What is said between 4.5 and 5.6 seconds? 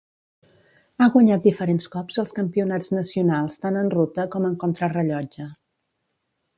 en contrarellotge.